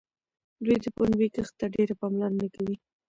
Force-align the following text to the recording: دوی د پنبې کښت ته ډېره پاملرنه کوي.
دوی 0.63 0.77
د 0.83 0.85
پنبې 0.97 1.27
کښت 1.35 1.53
ته 1.59 1.65
ډېره 1.75 1.93
پاملرنه 2.01 2.47
کوي. 2.55 2.75